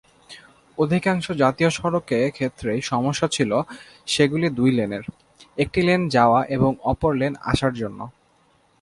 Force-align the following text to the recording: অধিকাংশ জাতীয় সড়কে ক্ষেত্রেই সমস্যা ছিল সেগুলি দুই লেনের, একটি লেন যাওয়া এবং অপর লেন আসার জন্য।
অধিকাংশ 0.77 1.25
জাতীয় 1.33 1.69
সড়কে 1.69 2.19
ক্ষেত্রেই 2.31 2.81
সমস্যা 2.81 3.27
ছিল 3.27 3.51
সেগুলি 4.07 4.47
দুই 4.49 4.71
লেনের, 4.71 5.05
একটি 5.57 5.79
লেন 5.81 6.01
যাওয়া 6.09 6.39
এবং 6.55 6.71
অপর 6.83 7.11
লেন 7.13 7.33
আসার 7.43 7.73
জন্য। 7.73 7.99